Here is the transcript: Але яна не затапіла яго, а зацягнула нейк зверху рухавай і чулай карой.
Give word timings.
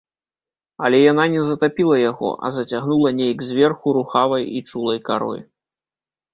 Але 0.87 1.01
яна 1.11 1.25
не 1.33 1.43
затапіла 1.49 1.99
яго, 2.11 2.31
а 2.49 2.51
зацягнула 2.57 3.13
нейк 3.21 3.45
зверху 3.51 3.87
рухавай 4.01 4.51
і 4.59 4.65
чулай 4.73 4.99
карой. 5.11 5.41